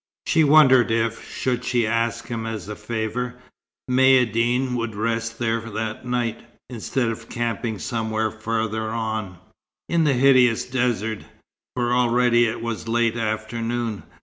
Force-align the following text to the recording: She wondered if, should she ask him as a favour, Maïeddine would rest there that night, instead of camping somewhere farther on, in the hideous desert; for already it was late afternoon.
She 0.25 0.43
wondered 0.43 0.89
if, 0.89 1.23
should 1.31 1.63
she 1.63 1.85
ask 1.85 2.27
him 2.27 2.47
as 2.47 2.67
a 2.67 2.75
favour, 2.75 3.35
Maïeddine 3.87 4.73
would 4.73 4.95
rest 4.95 5.37
there 5.37 5.59
that 5.61 6.07
night, 6.07 6.41
instead 6.71 7.09
of 7.09 7.29
camping 7.29 7.77
somewhere 7.77 8.31
farther 8.31 8.89
on, 8.89 9.37
in 9.87 10.03
the 10.03 10.13
hideous 10.13 10.65
desert; 10.65 11.23
for 11.75 11.93
already 11.93 12.47
it 12.47 12.63
was 12.63 12.87
late 12.87 13.15
afternoon. 13.15 14.01